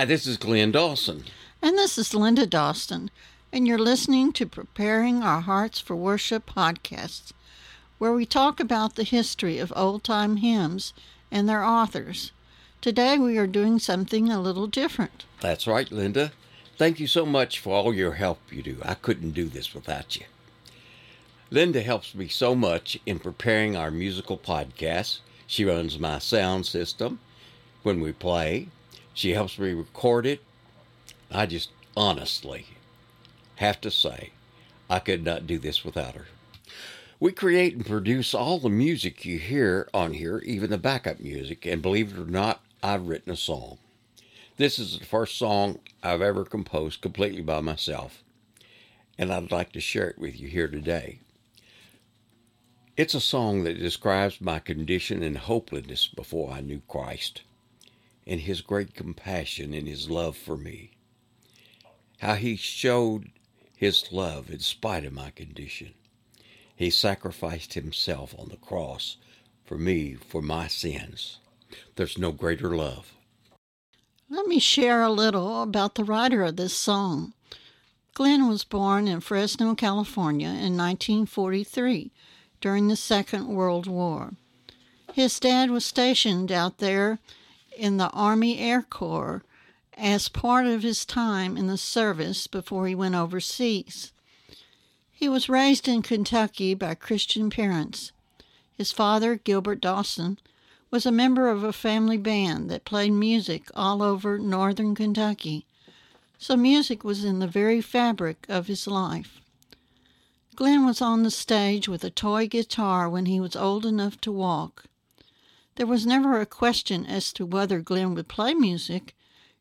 [0.00, 1.24] Hi, this is Glenn Dawson.
[1.60, 3.10] And this is Linda Dawson,
[3.52, 7.32] and you're listening to Preparing Our Hearts for Worship podcasts,
[7.98, 10.94] where we talk about the history of old time hymns
[11.30, 12.32] and their authors.
[12.80, 15.26] Today we are doing something a little different.
[15.42, 16.32] That's right, Linda.
[16.78, 18.78] Thank you so much for all your help you do.
[18.82, 20.24] I couldn't do this without you.
[21.50, 25.18] Linda helps me so much in preparing our musical podcasts.
[25.46, 27.18] She runs my sound system
[27.82, 28.68] when we play.
[29.14, 30.40] She helps me record it.
[31.30, 32.66] I just honestly
[33.56, 34.30] have to say,
[34.88, 36.26] I could not do this without her.
[37.20, 41.66] We create and produce all the music you hear on here, even the backup music,
[41.66, 43.76] and believe it or not, I've written a song.
[44.56, 48.22] This is the first song I've ever composed completely by myself,
[49.18, 51.20] and I'd like to share it with you here today.
[52.96, 57.42] It's a song that describes my condition and hopelessness before I knew Christ,
[58.30, 60.92] and His great compassion and His love for me.
[62.20, 63.32] How He showed
[63.76, 65.94] His love in spite of my condition.
[66.76, 69.16] He sacrificed Himself on the cross
[69.64, 71.38] for me, for my sins.
[71.96, 73.12] There's no greater love.
[74.28, 77.32] Let me share a little about the writer of this song.
[78.14, 82.12] Glenn was born in Fresno, California in 1943
[82.60, 84.34] during the Second World War.
[85.12, 87.18] His dad was stationed out there
[87.80, 89.42] in the Army Air Corps
[89.96, 94.12] as part of his time in the service before he went overseas.
[95.10, 98.12] He was raised in Kentucky by Christian parents.
[98.76, 100.38] His father, Gilbert Dawson,
[100.90, 105.64] was a member of a family band that played music all over northern Kentucky,
[106.38, 109.40] so music was in the very fabric of his life.
[110.54, 114.32] Glenn was on the stage with a toy guitar when he was old enough to
[114.32, 114.84] walk.
[115.80, 119.16] There was never a question as to whether Glenn would play music,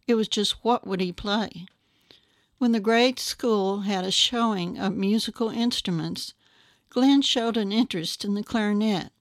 [0.06, 1.66] it was just what would he play.
[2.58, 6.34] When the grade school had a showing of musical instruments,
[6.90, 9.14] Glenn showed an interest in the clarinet.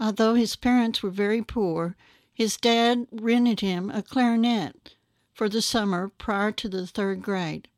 [0.00, 1.96] Although his parents were very poor,
[2.34, 4.96] his dad rented him a clarinet
[5.32, 7.68] for the summer prior to the third grade.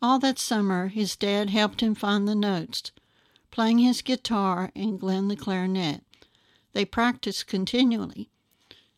[0.00, 2.92] All that summer, his dad helped him find the notes,
[3.50, 6.04] playing his guitar and Glenn the clarinet.
[6.72, 8.30] They practiced continually.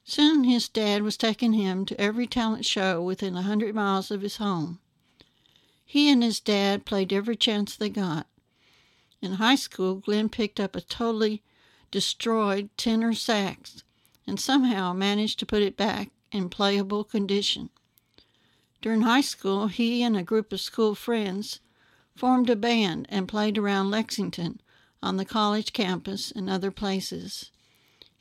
[0.04, 4.20] Soon his dad was taking him to every talent show within a hundred miles of
[4.20, 4.78] his home.
[5.84, 8.26] He and his dad played every chance they got.
[9.20, 11.42] In high school, Glenn picked up a totally
[11.90, 13.84] destroyed tenor sax
[14.26, 17.70] and somehow managed to put it back in playable condition.
[18.80, 21.60] During high school, he and a group of school friends
[22.16, 24.60] formed a band and played around Lexington
[25.02, 27.50] on the college campus and other places.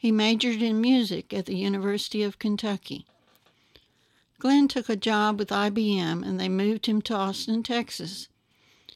[0.01, 3.05] He majored in music at the University of Kentucky.
[4.39, 8.27] Glenn took a job with IBM and they moved him to Austin, Texas.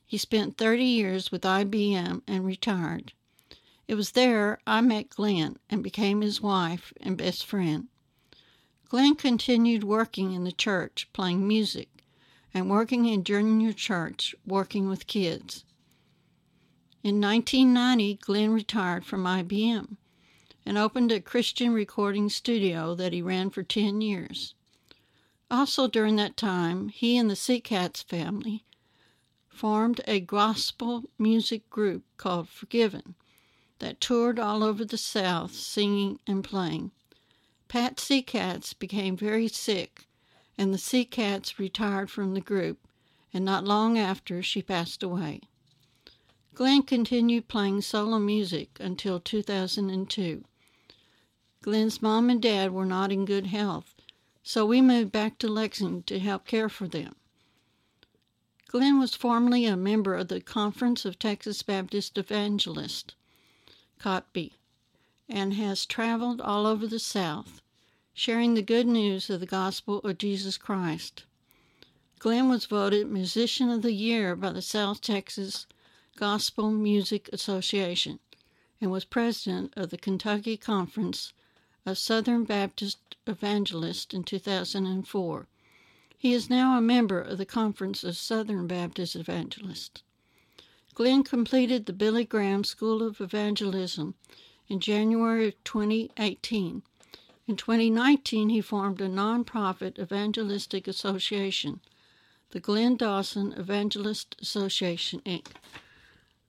[0.04, 3.14] He spent 30 years with IBM and retired.
[3.88, 7.88] It was there I met Glenn and became his wife and best friend.
[8.90, 12.04] Glenn continued working in the church, playing music,
[12.52, 15.66] and working in junior church, working with kids.
[17.04, 19.98] In 1990, Glenn retired from IBM
[20.66, 24.56] and opened a Christian recording studio that he ran for 10 years.
[25.52, 28.66] Also, during that time, he and the Seacats family
[29.48, 33.16] formed a gospel music group called Forgiven
[33.80, 36.92] that toured all over the South singing and playing.
[37.68, 40.08] Pat Seacats became very sick,
[40.58, 42.88] and the Seacats retired from the group,
[43.34, 45.42] and not long after she passed away.
[46.54, 50.44] Glenn continued playing solo music until 2002.
[51.66, 53.96] Glenn's mom and dad were not in good health,
[54.44, 57.16] so we moved back to Lexington to help care for them.
[58.68, 63.16] Glenn was formerly a member of the Conference of Texas Baptist Evangelists.
[63.98, 64.52] Cotby,
[65.28, 67.64] and has traveled all over the South,
[68.14, 71.24] sharing the good news of the gospel of Jesus Christ.
[72.20, 75.66] Glenn was voted Musician of the Year by the South Texas
[76.16, 78.20] Gospel Music Association
[78.80, 81.34] and was president of the Kentucky Conference
[81.86, 82.98] of Southern Baptist
[83.28, 85.48] evangelist in 2004.
[86.18, 90.02] He is now a member of the Conference of Southern Baptist Evangelists.
[90.96, 94.16] Glenn completed the Billy Graham School of Evangelism
[94.68, 96.82] in January of 2018.
[97.48, 101.82] In 2019, he formed a nonprofit evangelistic association,
[102.52, 105.48] the Glenn Dawson Evangelist Association, Inc.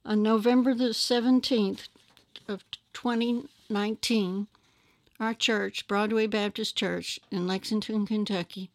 [0.05, 1.89] On November the 17th
[2.49, 4.47] of 2019,
[5.19, 8.71] our church, Broadway Baptist Church in Lexington, Kentucky,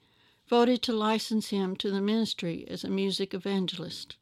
[0.47, 4.15] voted to license him to the ministry as a music evangelist.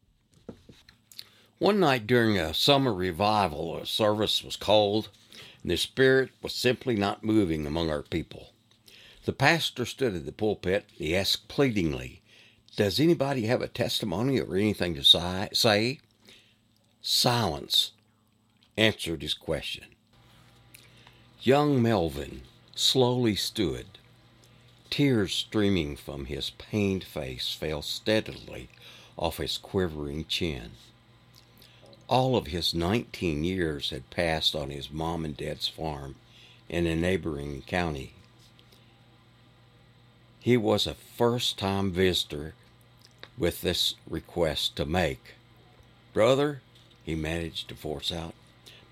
[1.57, 5.09] One night during a summer revival, a service was called,
[5.61, 8.53] and the Spirit was simply not moving among our people.
[9.25, 10.85] The pastor stood at the pulpit.
[10.93, 12.21] He asked pleadingly,
[12.75, 15.99] Does anybody have a testimony or anything to say?
[17.01, 17.91] Silence
[18.77, 19.85] answered his question.
[21.41, 22.41] Young Melvin
[22.75, 23.85] slowly stood.
[24.89, 28.67] Tears streaming from his pained face fell steadily
[29.17, 30.71] off his quivering chin.
[32.09, 36.15] All of his 19 years had passed on his mom and dad's farm
[36.67, 38.11] in a neighboring county.
[40.41, 42.53] He was a first time visitor
[43.37, 45.35] with this request to make.
[46.11, 46.61] Brother,
[47.05, 48.33] he managed to force out,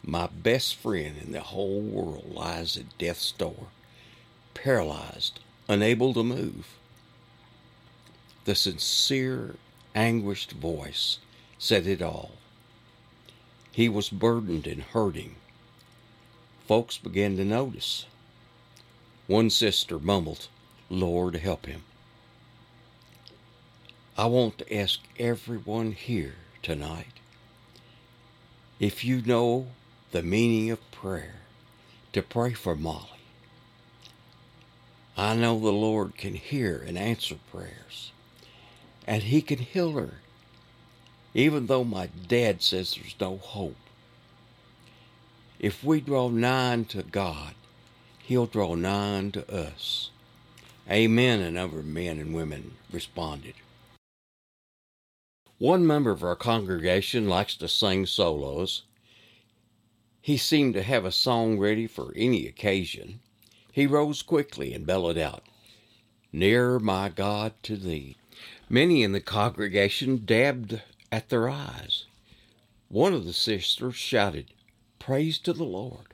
[0.07, 3.67] my best friend in the whole world lies at death's door,
[4.53, 6.77] paralyzed, unable to move.
[8.45, 9.55] The sincere,
[9.93, 11.19] anguished voice
[11.59, 12.31] said it all.
[13.69, 15.35] He was burdened and hurting.
[16.65, 18.05] Folks began to notice.
[19.27, 20.47] One sister mumbled,
[20.89, 21.83] Lord, help him.
[24.17, 27.19] I want to ask everyone here tonight
[28.79, 29.67] if you know
[30.17, 31.35] the meaning of prayer,
[32.11, 33.21] to pray for Molly.
[35.15, 38.11] I know the Lord can hear and answer prayers,
[39.05, 40.15] and He can heal her,
[41.35, 43.77] even though my dad says there's no hope.
[45.59, 47.53] If we draw nigh to God,
[48.17, 50.09] He'll draw nigh to us.
[50.89, 53.53] Amen, a number of men and women responded.
[55.59, 58.81] One member of our congregation likes to sing solos,
[60.27, 63.21] he seemed to have a song ready for any occasion.
[63.71, 65.45] He rose quickly and bellowed out,
[66.33, 68.17] Near my God to thee.
[68.67, 70.81] Many in the congregation dabbed
[71.13, 72.07] at their eyes.
[72.89, 74.53] One of the sisters shouted,
[74.99, 76.13] Praise to the Lord.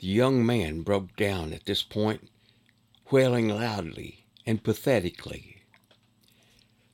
[0.00, 2.28] The young man broke down at this point,
[3.12, 5.62] wailing loudly and pathetically.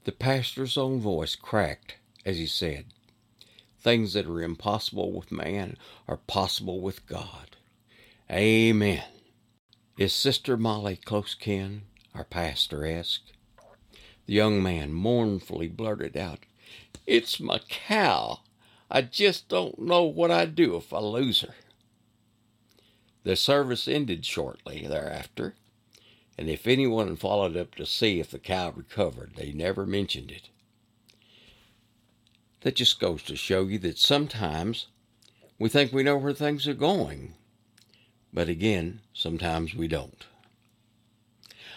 [0.04, 1.94] The pastor's own voice cracked
[2.26, 2.84] as he said,
[3.84, 5.76] Things that are impossible with man
[6.08, 7.56] are possible with God.
[8.30, 9.04] Amen.
[9.98, 11.82] Is Sister Molly close kin?
[12.14, 13.32] Our pastor asked.
[14.24, 16.46] The young man mournfully blurted out,
[17.06, 18.40] It's my cow.
[18.90, 21.54] I just don't know what I'd do if I lose her.
[23.22, 25.56] The service ended shortly thereafter,
[26.38, 30.48] and if anyone followed up to see if the cow recovered, they never mentioned it.
[32.64, 34.86] That just goes to show you that sometimes
[35.58, 37.34] we think we know where things are going,
[38.32, 40.24] but again, sometimes we don't.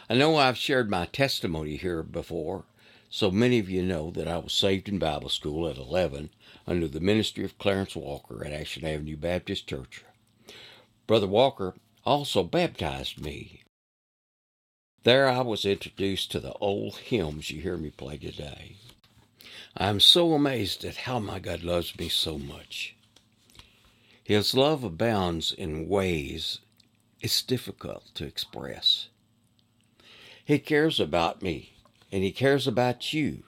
[0.09, 2.63] I know I've shared my testimony here before,
[3.09, 6.29] so many of you know that I was saved in Bible school at 11
[6.65, 10.05] under the ministry of Clarence Walker at Ashland Avenue Baptist Church.
[11.05, 11.75] Brother Walker
[12.05, 13.61] also baptized me.
[15.03, 18.77] There I was introduced to the old hymns you hear me play today.
[19.79, 22.95] I'm so amazed at how my God loves me so much.
[24.23, 26.59] His love abounds in ways
[27.21, 29.09] it's difficult to express.
[30.43, 31.73] He cares about me,
[32.11, 33.43] and He cares about you.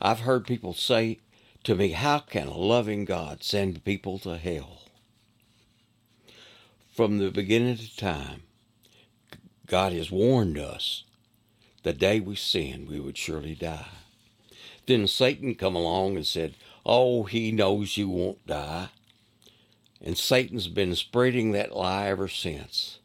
[0.00, 1.18] I've heard people say
[1.64, 4.84] to me, How can a loving God send people to hell?
[6.90, 8.44] From the beginning of time,
[9.66, 11.04] God has warned us
[11.82, 13.88] the day we sinned, we would surely die.
[14.86, 18.88] Then Satan come along and said, Oh, he knows you won't die.
[20.00, 23.00] And Satan's been spreading that lie ever since.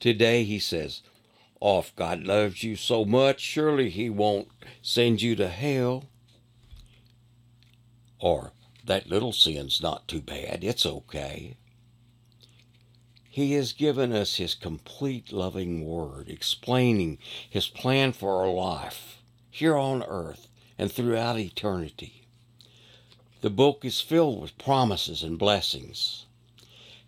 [0.00, 1.02] Today he says,
[1.62, 4.48] Oh, if God loves you so much, surely he won't
[4.82, 6.04] send you to hell.
[8.18, 8.52] Or,
[8.84, 11.56] that little sin's not too bad, it's okay.
[13.30, 17.18] He has given us His complete loving word, explaining
[17.48, 22.26] His plan for our life here on earth and throughout eternity.
[23.40, 26.26] The book is filled with promises and blessings.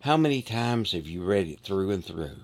[0.00, 2.42] How many times have you read it through and through?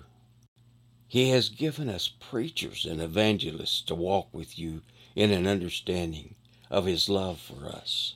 [1.06, 4.80] He has given us preachers and evangelists to walk with you
[5.14, 6.36] in an understanding
[6.70, 8.14] of His love for us.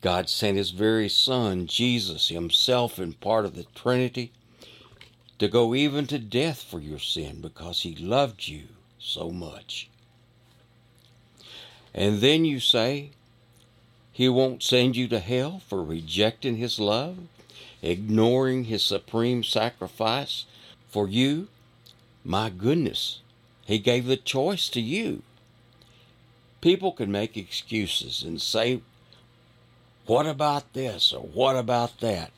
[0.00, 4.32] God sent His very Son, Jesus Himself, in part of the Trinity,
[5.40, 8.68] to go even to death for your sin because He loved you
[9.00, 9.90] so much.
[11.94, 13.10] And then you say,
[14.12, 17.18] He won't send you to hell for rejecting His love,
[17.82, 20.44] ignoring His supreme sacrifice
[20.88, 21.48] for you?
[22.24, 23.20] My goodness,
[23.66, 25.22] He gave the choice to you.
[26.60, 28.80] People can make excuses and say,
[30.06, 32.32] What about this or what about that?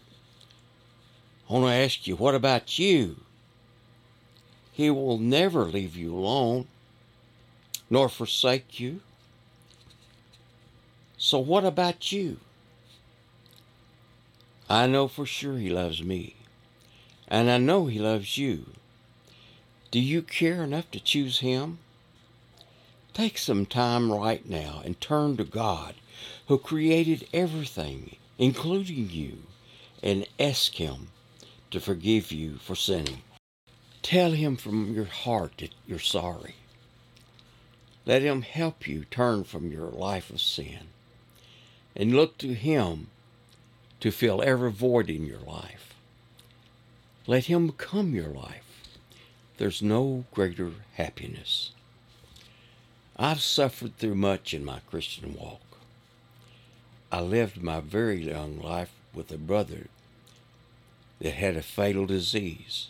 [1.50, 3.16] I want to ask you, what about you?
[4.72, 6.68] He will never leave you alone
[7.90, 9.00] nor forsake you.
[11.22, 12.38] So, what about you?
[14.70, 16.36] I know for sure He loves me,
[17.28, 18.70] and I know He loves you.
[19.90, 21.80] Do you care enough to choose Him?
[23.12, 25.94] Take some time right now and turn to God,
[26.48, 29.42] who created everything, including you,
[30.02, 31.08] and ask Him
[31.70, 33.20] to forgive you for sinning.
[34.00, 36.54] Tell Him from your heart that you're sorry.
[38.06, 40.88] Let Him help you turn from your life of sin
[41.96, 43.08] and look to Him
[44.00, 45.94] to fill every void in your life.
[47.26, 48.88] Let Him become your life.
[49.58, 51.72] There's no greater happiness.
[53.16, 55.60] I've suffered through much in my Christian walk.
[57.12, 59.88] I lived my very young life with a brother
[61.20, 62.88] that had a fatal disease.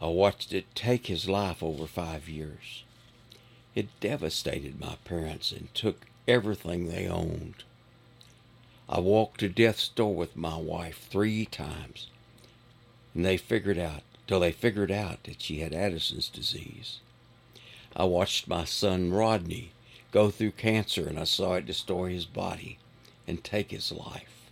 [0.00, 2.82] I watched it take his life over five years.
[3.74, 7.62] It devastated my parents and took everything they owned.
[8.88, 12.08] I walked to death's door with my wife three times,
[13.14, 17.00] and they figured out, till they figured out that she had Addison's disease.
[17.96, 19.72] I watched my son Rodney
[20.12, 22.78] go through cancer, and I saw it destroy his body
[23.26, 24.50] and take his life.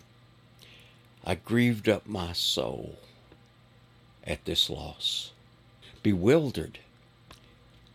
[1.24, 2.98] I grieved up my soul
[4.24, 5.32] at this loss,
[6.02, 6.78] bewildered,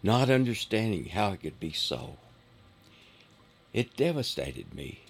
[0.04, 2.18] not understanding how it could be so.
[3.74, 5.02] It devastated me.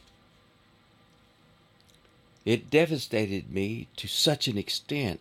[2.47, 5.19] It devastated me to such an extent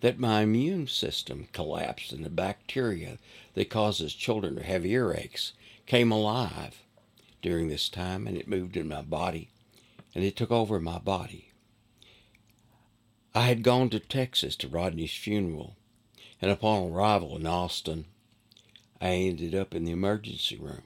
[0.00, 3.18] that my immune system collapsed and the bacteria
[3.54, 5.50] that causes children to have earaches
[5.86, 6.84] came alive
[7.42, 9.48] during this time and it moved in my body
[10.14, 11.50] and it took over my body.
[13.34, 15.74] I had gone to Texas to Rodney's funeral
[16.40, 18.04] and upon arrival in Austin,
[19.00, 20.84] I ended up in the emergency room.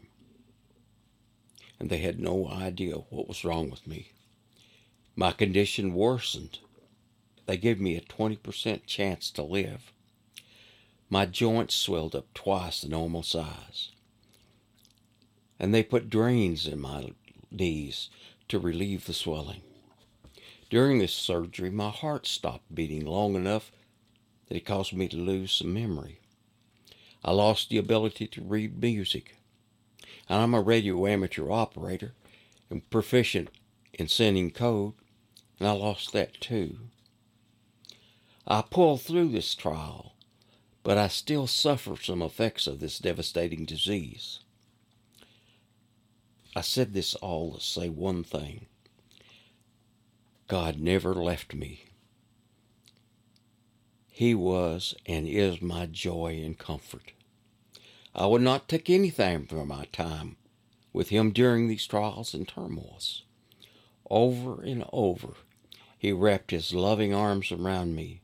[1.78, 4.12] And they had no idea what was wrong with me.
[5.20, 6.60] My condition worsened.
[7.44, 9.92] They gave me a 20% chance to live.
[11.10, 13.90] My joints swelled up twice the normal size.
[15.58, 17.12] And they put drains in my
[17.50, 18.08] knees
[18.48, 19.60] to relieve the swelling.
[20.70, 23.70] During this surgery, my heart stopped beating long enough
[24.48, 26.20] that it caused me to lose some memory.
[27.22, 29.36] I lost the ability to read music.
[30.30, 32.14] And I'm a radio amateur operator
[32.70, 33.50] and proficient
[33.92, 34.94] in sending code
[35.60, 36.78] and I lost that too.
[38.46, 40.14] I pulled through this trial,
[40.82, 44.40] but I still suffer some effects of this devastating disease.
[46.56, 48.66] I said this all to say one thing
[50.48, 51.84] God never left me.
[54.08, 57.12] He was and is my joy and comfort.
[58.14, 60.36] I would not take anything for my time
[60.92, 63.22] with Him during these trials and turmoils.
[64.10, 65.34] Over and over,
[66.00, 68.22] he wrapped his loving arms around me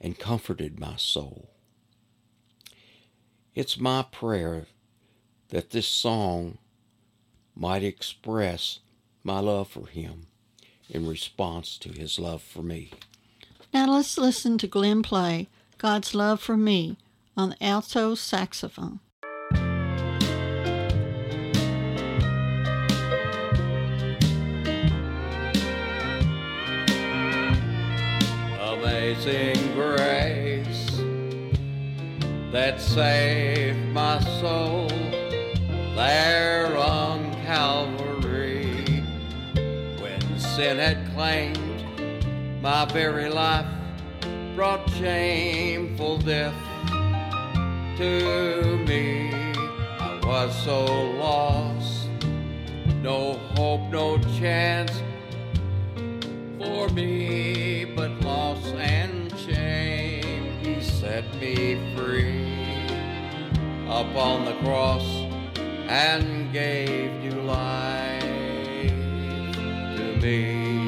[0.00, 1.50] and comforted my soul.
[3.52, 4.68] It's my prayer
[5.48, 6.58] that this song
[7.56, 8.78] might express
[9.24, 10.28] my love for him
[10.88, 12.92] in response to his love for me.
[13.74, 16.96] Now let's listen to Glenn play God's Love for Me
[17.36, 19.00] on the alto saxophone.
[29.28, 31.00] Amazing grace
[32.50, 34.88] that saved my soul
[35.94, 39.02] there on Calvary.
[40.00, 41.58] When sin had claimed
[42.62, 43.66] my very life
[44.54, 46.54] brought shameful death
[47.98, 49.30] to me.
[50.00, 52.08] I was so lost
[53.02, 55.02] no hope no chance
[56.58, 58.07] for me, but
[61.08, 62.84] set me free
[63.88, 65.06] upon the cross
[65.88, 68.20] and gave new life
[69.96, 70.86] to me.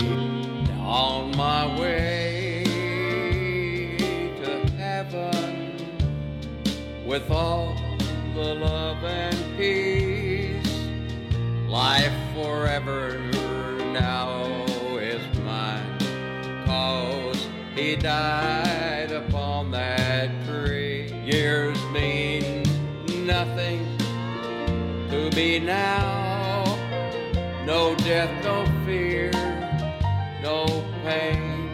[0.83, 2.65] On my way
[4.43, 5.75] to heaven
[7.07, 7.75] with all
[8.35, 10.75] the love and peace,
[11.67, 13.19] life forever
[13.95, 14.61] now
[17.81, 18.80] he died upon that tree.
[25.35, 26.65] Me now.
[27.65, 29.31] No death, no fear,
[30.43, 30.67] no
[31.05, 31.71] pain.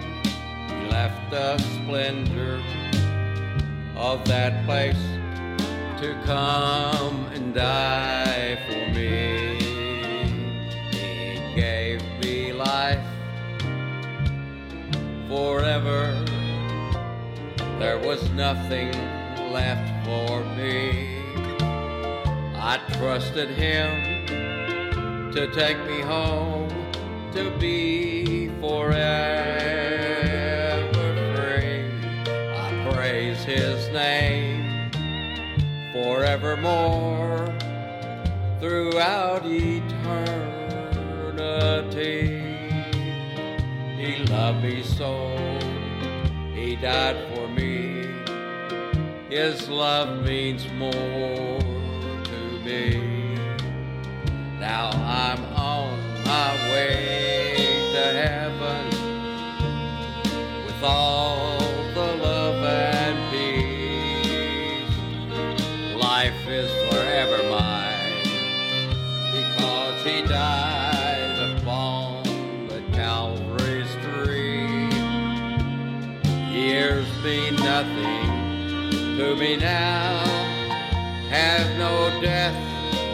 [0.68, 2.62] He left the splendor
[3.96, 5.02] of that place
[6.00, 9.56] to come and die for me.
[10.92, 13.04] He gave me life
[15.28, 16.12] forever.
[17.78, 18.92] There was nothing
[19.50, 21.15] left for me.
[22.68, 24.26] I trusted him
[25.30, 26.68] to take me home
[27.30, 28.96] to be forever
[31.36, 31.88] free.
[32.26, 34.90] I praise his name
[35.92, 37.46] forevermore
[38.58, 40.02] throughout eternity.
[43.96, 45.38] He loved me so,
[46.52, 48.08] he died for me.
[49.30, 51.55] His love means more
[54.66, 57.54] Now I'm on my way
[57.92, 58.84] to heaven
[60.66, 61.60] with all
[61.94, 64.90] the love and peace.
[66.02, 68.24] Life is forever mine
[69.38, 72.24] because he died upon
[72.66, 74.90] the Calvary's tree.
[76.52, 78.28] Years mean nothing
[79.16, 80.24] to me now.
[81.30, 82.56] Have no death,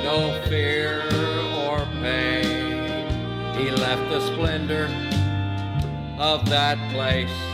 [0.02, 1.12] no fear
[4.08, 4.84] the splendor
[6.18, 7.51] of that place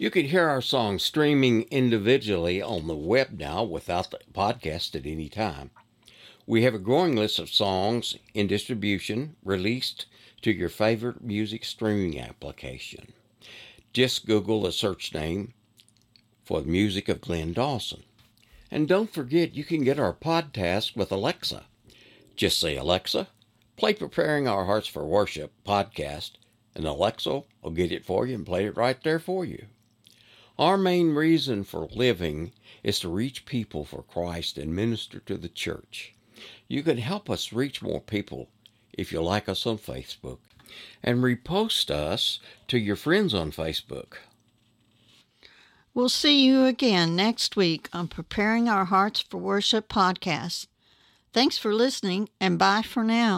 [0.00, 5.04] You can hear our songs streaming individually on the web now without the podcast at
[5.04, 5.72] any time.
[6.46, 10.06] We have a growing list of songs in distribution released
[10.40, 13.12] to your favorite music streaming application.
[13.92, 15.52] Just Google the search name
[16.46, 18.02] for the music of Glenn Dawson.
[18.70, 21.64] And don't forget, you can get our podcast with Alexa.
[22.36, 23.28] Just say, Alexa,
[23.76, 26.30] play Preparing Our Hearts for Worship podcast,
[26.74, 29.66] and Alexa will get it for you and play it right there for you.
[30.60, 35.48] Our main reason for living is to reach people for Christ and minister to the
[35.48, 36.12] church.
[36.68, 38.50] You can help us reach more people
[38.92, 40.36] if you like us on Facebook
[41.02, 44.16] and repost us to your friends on Facebook.
[45.94, 50.66] We'll see you again next week on Preparing Our Hearts for Worship podcast.
[51.32, 53.28] Thanks for listening and bye for now.